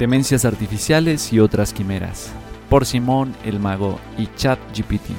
Demencias 0.00 0.46
artificiales 0.46 1.30
y 1.30 1.40
otras 1.40 1.74
quimeras, 1.74 2.30
por 2.70 2.86
Simón 2.86 3.34
el 3.44 3.60
Mago 3.60 4.00
y 4.16 4.28
ChatGPT. 4.34 5.10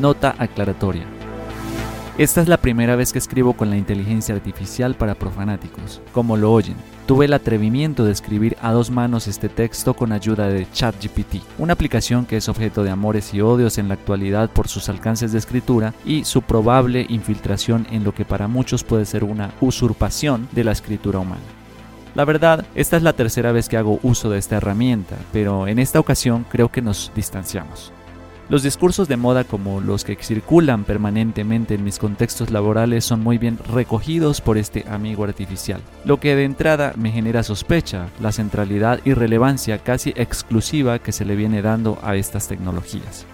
Nota 0.00 0.34
aclaratoria. 0.36 1.04
Esta 2.18 2.42
es 2.42 2.48
la 2.48 2.56
primera 2.56 2.96
vez 2.96 3.12
que 3.12 3.20
escribo 3.20 3.52
con 3.52 3.70
la 3.70 3.76
inteligencia 3.76 4.34
artificial 4.34 4.96
para 4.96 5.14
profanáticos, 5.14 6.02
como 6.12 6.36
lo 6.36 6.52
oyen. 6.52 6.74
Tuve 7.06 7.26
el 7.26 7.32
atrevimiento 7.32 8.04
de 8.04 8.10
escribir 8.10 8.56
a 8.60 8.72
dos 8.72 8.90
manos 8.90 9.28
este 9.28 9.48
texto 9.48 9.94
con 9.94 10.10
ayuda 10.10 10.48
de 10.48 10.66
ChatGPT, 10.68 11.36
una 11.58 11.74
aplicación 11.74 12.26
que 12.26 12.38
es 12.38 12.48
objeto 12.48 12.82
de 12.82 12.90
amores 12.90 13.32
y 13.34 13.40
odios 13.40 13.78
en 13.78 13.86
la 13.86 13.94
actualidad 13.94 14.50
por 14.50 14.66
sus 14.66 14.88
alcances 14.88 15.30
de 15.30 15.38
escritura 15.38 15.94
y 16.04 16.24
su 16.24 16.42
probable 16.42 17.06
infiltración 17.08 17.86
en 17.92 18.02
lo 18.02 18.12
que 18.12 18.24
para 18.24 18.48
muchos 18.48 18.82
puede 18.82 19.06
ser 19.06 19.22
una 19.22 19.52
usurpación 19.60 20.48
de 20.50 20.64
la 20.64 20.72
escritura 20.72 21.20
humana. 21.20 21.59
La 22.14 22.24
verdad, 22.24 22.64
esta 22.74 22.96
es 22.96 23.02
la 23.02 23.12
tercera 23.12 23.52
vez 23.52 23.68
que 23.68 23.76
hago 23.76 24.00
uso 24.02 24.30
de 24.30 24.38
esta 24.38 24.56
herramienta, 24.56 25.16
pero 25.32 25.68
en 25.68 25.78
esta 25.78 26.00
ocasión 26.00 26.44
creo 26.50 26.70
que 26.70 26.82
nos 26.82 27.12
distanciamos. 27.14 27.92
Los 28.48 28.64
discursos 28.64 29.06
de 29.06 29.16
moda 29.16 29.44
como 29.44 29.80
los 29.80 30.02
que 30.02 30.16
circulan 30.16 30.82
permanentemente 30.82 31.74
en 31.74 31.84
mis 31.84 32.00
contextos 32.00 32.50
laborales 32.50 33.04
son 33.04 33.20
muy 33.20 33.38
bien 33.38 33.58
recogidos 33.72 34.40
por 34.40 34.58
este 34.58 34.84
amigo 34.90 35.22
artificial, 35.22 35.80
lo 36.04 36.18
que 36.18 36.34
de 36.34 36.42
entrada 36.42 36.92
me 36.96 37.12
genera 37.12 37.44
sospecha, 37.44 38.08
la 38.20 38.32
centralidad 38.32 38.98
y 39.04 39.14
relevancia 39.14 39.78
casi 39.78 40.12
exclusiva 40.16 40.98
que 40.98 41.12
se 41.12 41.24
le 41.24 41.36
viene 41.36 41.62
dando 41.62 42.00
a 42.02 42.16
estas 42.16 42.48
tecnologías. 42.48 43.24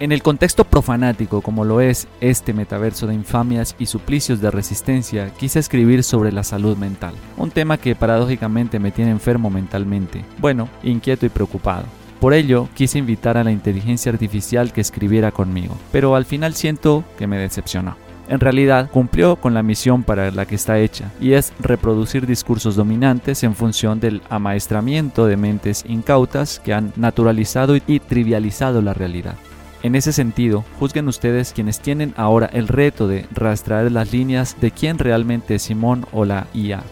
En 0.00 0.10
el 0.10 0.22
contexto 0.22 0.64
profanático 0.64 1.42
como 1.42 1.64
lo 1.64 1.80
es 1.80 2.08
este 2.20 2.52
metaverso 2.52 3.06
de 3.06 3.14
infamias 3.14 3.76
y 3.78 3.86
suplicios 3.86 4.40
de 4.40 4.50
resistencia, 4.50 5.30
quise 5.34 5.60
escribir 5.60 6.02
sobre 6.02 6.32
la 6.32 6.42
salud 6.42 6.76
mental, 6.76 7.14
un 7.36 7.50
tema 7.50 7.78
que 7.78 7.94
paradójicamente 7.94 8.80
me 8.80 8.90
tiene 8.90 9.12
enfermo 9.12 9.48
mentalmente, 9.48 10.24
bueno, 10.38 10.68
inquieto 10.82 11.26
y 11.26 11.28
preocupado. 11.28 11.84
Por 12.20 12.34
ello, 12.34 12.68
quise 12.74 12.98
invitar 12.98 13.36
a 13.36 13.44
la 13.44 13.52
inteligencia 13.52 14.12
artificial 14.12 14.72
que 14.72 14.80
escribiera 14.80 15.30
conmigo, 15.30 15.76
pero 15.92 16.16
al 16.16 16.24
final 16.24 16.54
siento 16.54 17.04
que 17.18 17.26
me 17.26 17.38
decepcionó. 17.38 17.96
En 18.28 18.40
realidad, 18.40 18.88
cumplió 18.90 19.36
con 19.36 19.54
la 19.54 19.62
misión 19.62 20.04
para 20.04 20.30
la 20.30 20.46
que 20.46 20.54
está 20.54 20.78
hecha, 20.78 21.12
y 21.20 21.32
es 21.32 21.52
reproducir 21.60 22.26
discursos 22.26 22.76
dominantes 22.76 23.42
en 23.42 23.54
función 23.54 24.00
del 24.00 24.22
amaestramiento 24.30 25.26
de 25.26 25.36
mentes 25.36 25.84
incautas 25.86 26.60
que 26.60 26.72
han 26.72 26.92
naturalizado 26.96 27.76
y 27.76 28.00
trivializado 28.00 28.80
la 28.82 28.94
realidad. 28.94 29.34
En 29.82 29.96
ese 29.96 30.12
sentido, 30.12 30.64
juzguen 30.78 31.08
ustedes 31.08 31.52
quienes 31.52 31.80
tienen 31.80 32.14
ahora 32.16 32.46
el 32.46 32.68
reto 32.68 33.08
de 33.08 33.26
rastrear 33.32 33.90
las 33.90 34.12
líneas 34.12 34.56
de 34.60 34.70
quién 34.70 34.96
realmente 34.96 35.56
es 35.56 35.62
Simón 35.62 36.06
o 36.12 36.24
la 36.24 36.46
IA. 36.54 36.84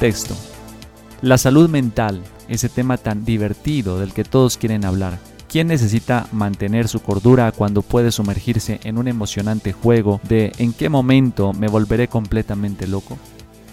Texto. 0.00 0.34
La 1.20 1.36
salud 1.36 1.68
mental, 1.68 2.22
ese 2.48 2.70
tema 2.70 2.96
tan 2.96 3.26
divertido 3.26 3.98
del 3.98 4.14
que 4.14 4.24
todos 4.24 4.56
quieren 4.56 4.86
hablar. 4.86 5.18
¿Quién 5.48 5.68
necesita 5.68 6.26
mantener 6.32 6.88
su 6.88 7.00
cordura 7.00 7.52
cuando 7.52 7.82
puede 7.82 8.12
sumergirse 8.12 8.80
en 8.82 8.96
un 8.96 9.08
emocionante 9.08 9.72
juego 9.72 10.20
de 10.26 10.52
en 10.58 10.72
qué 10.72 10.88
momento 10.88 11.52
me 11.52 11.68
volveré 11.68 12.08
completamente 12.08 12.86
loco? 12.86 13.18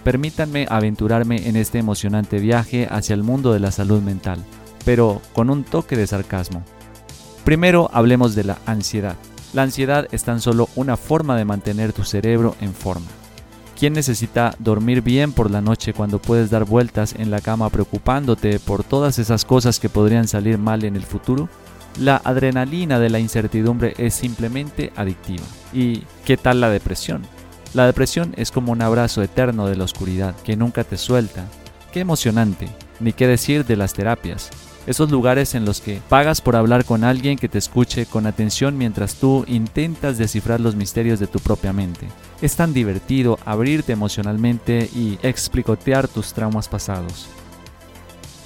Permítanme 0.03 0.67
aventurarme 0.69 1.47
en 1.47 1.55
este 1.55 1.79
emocionante 1.79 2.39
viaje 2.39 2.87
hacia 2.91 3.13
el 3.13 3.23
mundo 3.23 3.53
de 3.53 3.59
la 3.59 3.71
salud 3.71 4.01
mental, 4.01 4.43
pero 4.85 5.21
con 5.33 5.49
un 5.49 5.63
toque 5.63 5.95
de 5.95 6.07
sarcasmo. 6.07 6.63
Primero 7.43 7.89
hablemos 7.93 8.35
de 8.35 8.43
la 8.43 8.59
ansiedad. 8.65 9.15
La 9.53 9.63
ansiedad 9.63 10.07
es 10.11 10.23
tan 10.23 10.39
solo 10.39 10.69
una 10.75 10.95
forma 10.95 11.35
de 11.35 11.45
mantener 11.45 11.91
tu 11.91 12.03
cerebro 12.03 12.55
en 12.61 12.73
forma. 12.73 13.07
¿Quién 13.77 13.93
necesita 13.93 14.55
dormir 14.59 15.01
bien 15.01 15.33
por 15.33 15.49
la 15.49 15.59
noche 15.59 15.93
cuando 15.93 16.19
puedes 16.19 16.51
dar 16.51 16.65
vueltas 16.65 17.15
en 17.17 17.31
la 17.31 17.41
cama 17.41 17.69
preocupándote 17.69 18.59
por 18.59 18.83
todas 18.83 19.17
esas 19.17 19.43
cosas 19.43 19.79
que 19.79 19.89
podrían 19.89 20.27
salir 20.27 20.59
mal 20.59 20.83
en 20.83 20.95
el 20.95 21.03
futuro? 21.03 21.49
La 21.99 22.21
adrenalina 22.23 22.99
de 22.99 23.09
la 23.09 23.19
incertidumbre 23.19 23.95
es 23.97 24.13
simplemente 24.13 24.93
adictiva. 24.95 25.43
¿Y 25.73 26.03
qué 26.25 26.37
tal 26.37 26.61
la 26.61 26.69
depresión? 26.69 27.23
La 27.73 27.85
depresión 27.87 28.33
es 28.37 28.51
como 28.51 28.71
un 28.71 28.83
abrazo 28.83 29.23
eterno 29.23 29.65
de 29.65 29.75
la 29.75 29.85
oscuridad 29.85 30.35
que 30.43 30.55
nunca 30.55 30.83
te 30.83 30.97
suelta. 30.97 31.45
Qué 31.91 32.01
emocionante, 32.01 32.69
ni 32.99 33.13
qué 33.13 33.27
decir 33.27 33.65
de 33.65 33.77
las 33.77 33.93
terapias 33.93 34.51
esos 34.87 35.11
lugares 35.11 35.55
en 35.55 35.65
los 35.65 35.81
que 35.81 36.01
pagas 36.09 36.41
por 36.41 36.55
hablar 36.55 36.85
con 36.85 37.03
alguien 37.03 37.37
que 37.37 37.49
te 37.49 37.57
escuche 37.57 38.05
con 38.05 38.25
atención 38.25 38.77
mientras 38.77 39.15
tú 39.15 39.45
intentas 39.47 40.17
descifrar 40.17 40.59
los 40.59 40.75
misterios 40.75 41.19
de 41.19 41.27
tu 41.27 41.39
propia 41.39 41.73
mente. 41.73 42.07
Es 42.41 42.55
tan 42.55 42.73
divertido 42.73 43.37
abrirte 43.45 43.93
emocionalmente 43.93 44.89
y 44.95 45.19
explicotear 45.21 46.07
tus 46.07 46.33
traumas 46.33 46.67
pasados. 46.67 47.27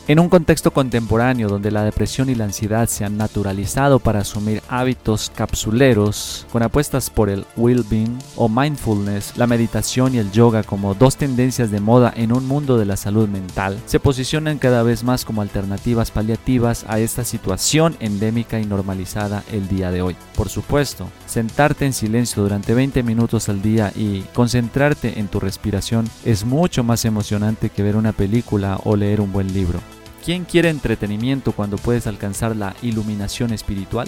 En 0.07 0.19
un 0.19 0.29
contexto 0.29 0.69
contemporáneo 0.69 1.49
donde 1.49 1.71
la 1.71 1.83
depresión 1.83 2.29
y 2.29 2.35
la 2.35 2.43
ansiedad 2.43 2.87
se 2.87 3.05
han 3.05 3.17
naturalizado 3.17 3.97
para 3.97 4.19
asumir 4.19 4.61
hábitos 4.69 5.31
capsuleros, 5.33 6.45
con 6.51 6.61
apuestas 6.61 7.09
por 7.09 7.27
el 7.27 7.43
well-being 7.57 8.15
o 8.35 8.47
mindfulness, 8.47 9.35
la 9.35 9.47
meditación 9.47 10.13
y 10.13 10.19
el 10.19 10.31
yoga 10.31 10.61
como 10.61 10.93
dos 10.93 11.17
tendencias 11.17 11.71
de 11.71 11.79
moda 11.79 12.13
en 12.15 12.33
un 12.33 12.47
mundo 12.47 12.77
de 12.77 12.85
la 12.85 12.97
salud 12.97 13.27
mental, 13.27 13.79
se 13.87 13.99
posicionan 13.99 14.59
cada 14.59 14.83
vez 14.83 15.03
más 15.03 15.25
como 15.25 15.41
alternativas 15.41 16.11
paliativas 16.11 16.85
a 16.87 16.99
esta 16.99 17.23
situación 17.23 17.97
endémica 17.99 18.59
y 18.59 18.65
normalizada 18.67 19.43
el 19.51 19.67
día 19.67 19.89
de 19.89 20.03
hoy. 20.03 20.15
Por 20.35 20.49
supuesto, 20.49 21.07
sentarte 21.25 21.83
en 21.83 21.93
silencio 21.93 22.43
durante 22.43 22.75
20 22.75 23.01
minutos 23.01 23.49
al 23.49 23.63
día 23.63 23.91
y 23.95 24.21
concentrarte 24.35 25.19
en 25.19 25.29
tu 25.29 25.39
respiración 25.39 26.07
es 26.25 26.45
mucho 26.45 26.83
más 26.83 27.05
emocionante 27.05 27.71
que 27.71 27.81
ver 27.81 27.95
una 27.95 28.11
película 28.11 28.79
o 28.83 28.95
leer 28.95 29.19
un 29.19 29.33
buen 29.33 29.51
libro. 29.51 29.79
¿Quién 30.25 30.43
quiere 30.43 30.69
entretenimiento 30.71 31.51
cuando 31.51 31.77
puedes 31.77 32.07
alcanzar 32.07 32.55
la 32.55 32.75
iluminación 32.81 33.53
espiritual? 33.53 34.07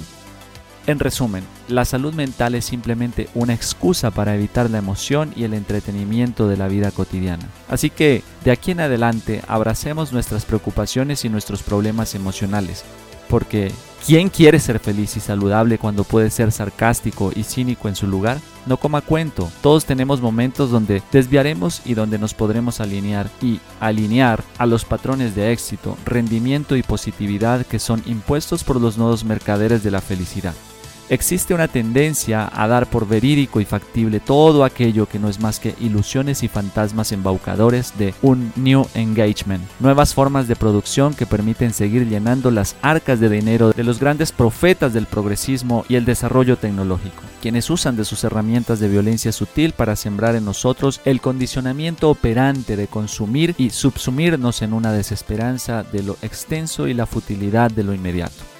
En 0.87 0.97
resumen, 0.97 1.43
la 1.67 1.85
salud 1.85 2.11
mental 2.15 2.55
es 2.55 2.65
simplemente 2.65 3.29
una 3.35 3.53
excusa 3.53 4.09
para 4.09 4.33
evitar 4.33 4.67
la 4.71 4.79
emoción 4.79 5.31
y 5.35 5.43
el 5.43 5.53
entretenimiento 5.53 6.47
de 6.47 6.57
la 6.57 6.69
vida 6.69 6.89
cotidiana. 6.89 7.45
Así 7.69 7.91
que, 7.91 8.23
de 8.43 8.49
aquí 8.49 8.71
en 8.71 8.79
adelante, 8.79 9.43
abracemos 9.47 10.11
nuestras 10.11 10.45
preocupaciones 10.45 11.23
y 11.23 11.29
nuestros 11.29 11.61
problemas 11.61 12.15
emocionales, 12.15 12.83
porque 13.29 13.71
¿quién 14.05 14.29
quiere 14.29 14.59
ser 14.59 14.79
feliz 14.79 15.17
y 15.17 15.19
saludable 15.19 15.77
cuando 15.77 16.03
puede 16.03 16.29
ser 16.29 16.51
sarcástico 16.51 17.31
y 17.35 17.43
cínico 17.43 17.87
en 17.87 17.95
su 17.95 18.07
lugar? 18.07 18.39
No 18.65 18.77
coma 18.77 19.01
cuento, 19.01 19.49
todos 19.61 19.85
tenemos 19.85 20.21
momentos 20.21 20.71
donde 20.71 21.01
desviaremos 21.11 21.81
y 21.85 21.93
donde 21.93 22.19
nos 22.19 22.33
podremos 22.33 22.81
alinear 22.81 23.29
y 23.41 23.59
alinear 23.79 24.43
a 24.57 24.65
los 24.65 24.83
patrones 24.85 25.35
de 25.35 25.51
éxito, 25.51 25.97
rendimiento 26.05 26.75
y 26.75 26.83
positividad 26.83 27.65
que 27.65 27.79
son 27.79 28.03
impuestos 28.05 28.63
por 28.63 28.81
los 28.81 28.97
nuevos 28.97 29.23
mercaderes 29.23 29.83
de 29.83 29.91
la 29.91 30.01
felicidad. 30.01 30.53
Existe 31.09 31.53
una 31.53 31.69
tendencia 31.69 32.49
a 32.53 32.67
dar 32.67 32.89
por 32.89 33.07
verídico 33.07 33.61
y 33.61 33.65
factible 33.65 34.19
todo 34.19 34.65
aquello 34.65 35.05
que 35.05 35.19
no 35.19 35.29
es 35.29 35.39
más 35.39 35.57
que 35.57 35.73
ilusiones 35.79 36.43
y 36.43 36.49
fantasmas 36.49 37.13
embaucadores 37.13 37.97
de 37.97 38.13
un 38.21 38.51
New 38.57 38.85
Engagement, 38.93 39.63
nuevas 39.79 40.13
formas 40.13 40.49
de 40.49 40.57
producción 40.57 41.13
que 41.13 41.25
permiten 41.25 41.73
seguir 41.73 42.09
llenando 42.09 42.51
las 42.51 42.75
arcas 42.81 43.21
de 43.21 43.29
dinero 43.29 43.71
de 43.71 43.85
los 43.85 44.01
grandes 44.01 44.33
profetas 44.33 44.93
del 44.93 45.05
progresismo 45.05 45.85
y 45.87 45.95
el 45.95 46.03
desarrollo 46.03 46.57
tecnológico, 46.57 47.23
quienes 47.41 47.69
usan 47.69 47.95
de 47.95 48.03
sus 48.03 48.25
herramientas 48.25 48.81
de 48.81 48.89
violencia 48.89 49.31
sutil 49.31 49.71
para 49.71 49.95
sembrar 49.95 50.35
en 50.35 50.43
nosotros 50.43 50.99
el 51.05 51.21
condicionamiento 51.21 52.09
operante 52.09 52.75
de 52.75 52.87
consumir 52.87 53.55
y 53.57 53.69
subsumirnos 53.69 54.61
en 54.61 54.73
una 54.73 54.91
desesperanza 54.91 55.83
de 55.83 56.03
lo 56.03 56.17
extenso 56.21 56.85
y 56.89 56.93
la 56.93 57.05
futilidad 57.05 57.71
de 57.71 57.83
lo 57.85 57.93
inmediato. 57.93 58.56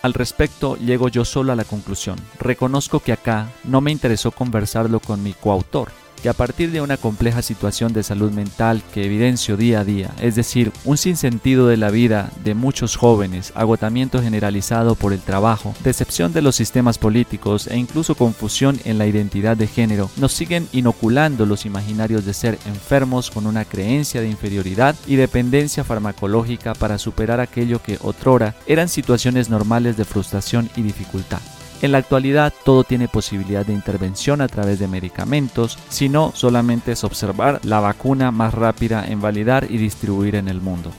Al 0.00 0.14
respecto, 0.14 0.76
llego 0.76 1.08
yo 1.08 1.24
solo 1.24 1.52
a 1.52 1.56
la 1.56 1.64
conclusión. 1.64 2.16
Reconozco 2.38 3.00
que 3.00 3.12
acá 3.12 3.48
no 3.64 3.80
me 3.80 3.90
interesó 3.90 4.30
conversarlo 4.30 5.00
con 5.00 5.22
mi 5.22 5.32
coautor, 5.32 5.90
que 6.18 6.28
a 6.28 6.34
partir 6.34 6.70
de 6.70 6.80
una 6.80 6.96
compleja 6.96 7.42
situación 7.42 7.92
de 7.92 8.02
salud 8.02 8.32
mental 8.32 8.82
que 8.92 9.04
evidencio 9.04 9.56
día 9.56 9.80
a 9.80 9.84
día, 9.84 10.10
es 10.20 10.34
decir, 10.34 10.72
un 10.84 10.96
sinsentido 10.96 11.68
de 11.68 11.76
la 11.76 11.90
vida 11.90 12.30
de 12.44 12.54
muchos 12.54 12.96
jóvenes, 12.96 13.52
agotamiento 13.54 14.22
generalizado 14.22 14.94
por 14.94 15.12
el 15.12 15.20
trabajo, 15.20 15.74
decepción 15.82 16.32
de 16.32 16.42
los 16.42 16.56
sistemas 16.56 16.98
políticos 16.98 17.66
e 17.66 17.76
incluso 17.76 18.14
confusión 18.14 18.78
en 18.84 18.98
la 18.98 19.06
identidad 19.06 19.56
de 19.56 19.66
género, 19.66 20.10
nos 20.16 20.32
siguen 20.32 20.68
inoculando 20.72 21.46
los 21.46 21.66
imaginarios 21.66 22.24
de 22.24 22.34
ser 22.34 22.58
enfermos 22.66 23.30
con 23.30 23.46
una 23.46 23.64
creencia 23.64 24.20
de 24.20 24.28
inferioridad 24.28 24.96
y 25.06 25.16
dependencia 25.16 25.84
farmacológica 25.84 26.74
para 26.74 26.98
superar 26.98 27.40
aquello 27.40 27.82
que 27.82 27.98
otrora 28.00 28.54
eran 28.66 28.88
situaciones 28.88 29.50
normales 29.50 29.96
de 29.96 30.04
frustración 30.04 30.70
y 30.76 30.82
dificultad. 30.82 31.40
En 31.80 31.92
la 31.92 31.98
actualidad 31.98 32.52
todo 32.64 32.82
tiene 32.82 33.06
posibilidad 33.06 33.64
de 33.64 33.72
intervención 33.72 34.40
a 34.40 34.48
través 34.48 34.80
de 34.80 34.88
medicamentos, 34.88 35.78
si 35.88 36.08
no 36.08 36.32
solamente 36.34 36.92
es 36.92 37.04
observar 37.04 37.60
la 37.62 37.78
vacuna 37.78 38.32
más 38.32 38.52
rápida 38.52 39.06
en 39.06 39.20
validar 39.20 39.66
y 39.70 39.78
distribuir 39.78 40.34
en 40.34 40.48
el 40.48 40.60
mundo. 40.60 40.90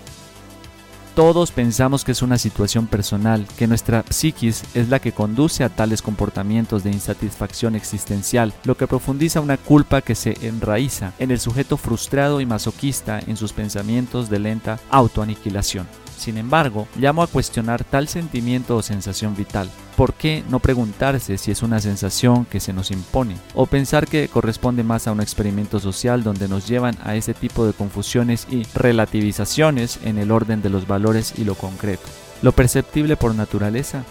Todos 1.16 1.52
pensamos 1.52 2.06
que 2.06 2.14
es 2.14 2.22
una 2.22 2.38
situación 2.38 2.88
personal, 2.88 3.46
que 3.58 3.68
nuestra 3.68 4.06
psiquis 4.10 4.64
es 4.74 4.88
la 4.88 5.00
que 5.00 5.12
conduce 5.12 5.66
a 5.66 5.70
tales 5.70 6.02
comportamientos 6.02 6.86
de 6.86 6.92
insatisfacción 6.92 7.76
existencial, 7.76 8.54
lo 8.64 8.78
que 8.78 8.88
profundiza 8.88 9.42
una 9.42 9.58
culpa 9.58 10.02
que 10.02 10.16
se 10.16 10.38
enraiza 10.48 11.12
en 11.20 11.32
el 11.32 11.42
sujeto 11.42 11.76
frustrado 11.76 12.40
y 12.40 12.46
masoquista 12.46 13.20
en 13.28 13.36
sus 13.36 13.52
pensamientos 13.52 14.30
de 14.30 14.40
lenta 14.40 14.80
autoaniquilación. 14.92 15.88
Sin 16.20 16.38
embargo, 16.38 16.86
llamo 16.98 17.24
a 17.24 17.28
cuestionar 17.28 17.86
tal 17.86 18.10
sentimiento 18.10 18.76
o 18.76 18.82
sensación 18.82 19.38
vital. 19.38 19.70
¿Por 19.96 20.14
qué 20.14 20.44
no 20.50 20.60
preguntarse 20.60 21.38
si 21.38 21.50
es 21.50 21.64
una 21.64 21.80
sensación 21.80 22.44
que 22.44 22.60
se 22.60 22.74
nos 22.74 22.92
impone? 22.92 23.38
O 23.56 23.68
pensar 23.68 24.06
que 24.06 24.28
corresponde 24.28 24.84
más 24.84 25.08
a 25.08 25.14
un 25.14 25.22
experimento 25.22 25.80
social 25.80 26.22
donde 26.22 26.50
nos 26.50 26.68
llevan 26.68 26.98
a 27.06 27.16
ese 27.16 27.34
tipo 27.34 27.66
de 27.66 27.72
confusiones 27.72 28.48
y 28.52 28.64
relativizaciones 28.76 30.00
en 30.04 30.18
el 30.18 30.32
orden 30.32 30.62
de 30.62 30.70
los 30.70 30.88
valores 30.88 31.36
y 31.38 31.46
lo 31.46 31.56
concreto. 31.56 32.04
Lo 32.42 32.52
perceptible 32.52 33.16
por 33.16 33.34
naturaleza 33.34 34.04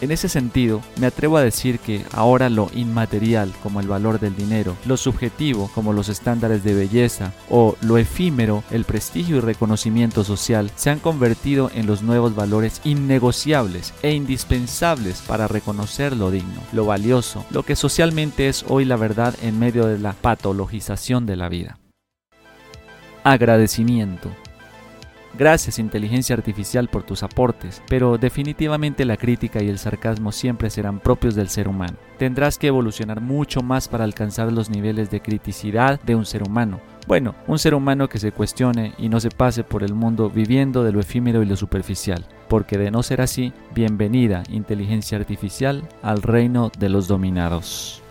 en 0.00 0.10
ese 0.10 0.28
sentido, 0.28 0.82
me 1.00 1.06
atrevo 1.06 1.36
a 1.36 1.42
decir 1.42 1.78
que 1.78 2.04
ahora 2.12 2.50
lo 2.50 2.70
inmaterial 2.74 3.52
como 3.62 3.80
el 3.80 3.88
valor 3.88 4.20
del 4.20 4.36
dinero, 4.36 4.76
lo 4.84 4.96
subjetivo 4.96 5.70
como 5.74 5.92
los 5.92 6.08
estándares 6.08 6.64
de 6.64 6.74
belleza 6.74 7.32
o 7.48 7.76
lo 7.80 7.98
efímero, 7.98 8.62
el 8.70 8.84
prestigio 8.84 9.36
y 9.36 9.40
reconocimiento 9.40 10.24
social, 10.24 10.70
se 10.76 10.90
han 10.90 10.98
convertido 10.98 11.70
en 11.74 11.86
los 11.86 12.02
nuevos 12.02 12.34
valores 12.34 12.80
innegociables 12.84 13.94
e 14.02 14.12
indispensables 14.12 15.22
para 15.26 15.48
reconocer 15.48 16.16
lo 16.16 16.30
digno, 16.30 16.60
lo 16.72 16.86
valioso, 16.86 17.44
lo 17.50 17.62
que 17.62 17.76
socialmente 17.76 18.48
es 18.48 18.64
hoy 18.68 18.84
la 18.84 18.96
verdad 18.96 19.34
en 19.42 19.58
medio 19.58 19.86
de 19.86 19.98
la 19.98 20.12
patologización 20.12 21.26
de 21.26 21.36
la 21.36 21.48
vida. 21.48 21.78
Agradecimiento. 23.24 24.30
Gracias 25.38 25.78
inteligencia 25.78 26.34
artificial 26.34 26.88
por 26.88 27.02
tus 27.02 27.22
aportes, 27.22 27.82
pero 27.88 28.16
definitivamente 28.16 29.04
la 29.04 29.18
crítica 29.18 29.62
y 29.62 29.68
el 29.68 29.78
sarcasmo 29.78 30.32
siempre 30.32 30.70
serán 30.70 30.98
propios 30.98 31.34
del 31.34 31.48
ser 31.48 31.68
humano. 31.68 31.98
Tendrás 32.18 32.56
que 32.56 32.68
evolucionar 32.68 33.20
mucho 33.20 33.62
más 33.62 33.86
para 33.86 34.04
alcanzar 34.04 34.50
los 34.50 34.70
niveles 34.70 35.10
de 35.10 35.20
criticidad 35.20 36.00
de 36.00 36.14
un 36.14 36.24
ser 36.24 36.42
humano. 36.42 36.80
Bueno, 37.06 37.34
un 37.46 37.58
ser 37.58 37.74
humano 37.74 38.08
que 38.08 38.18
se 38.18 38.32
cuestione 38.32 38.94
y 38.96 39.10
no 39.10 39.20
se 39.20 39.30
pase 39.30 39.62
por 39.62 39.84
el 39.84 39.92
mundo 39.92 40.30
viviendo 40.30 40.82
de 40.82 40.92
lo 40.92 41.00
efímero 41.00 41.42
y 41.42 41.46
lo 41.46 41.56
superficial, 41.56 42.24
porque 42.48 42.78
de 42.78 42.90
no 42.90 43.02
ser 43.02 43.20
así, 43.20 43.52
bienvenida 43.74 44.42
inteligencia 44.50 45.18
artificial 45.18 45.86
al 46.02 46.22
reino 46.22 46.72
de 46.78 46.88
los 46.88 47.08
dominados. 47.08 48.02